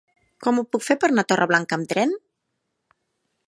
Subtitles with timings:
[0.45, 2.17] Com ho puc fer per anar a Torreblanca amb tren?